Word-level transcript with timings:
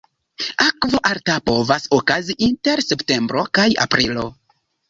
Akvo 0.63 1.01
alta 1.09 1.35
povas 1.51 1.85
okazi 1.99 2.39
inter 2.49 2.85
septembro 2.89 3.47
kaj 3.59 3.71
aprilo. 3.87 4.29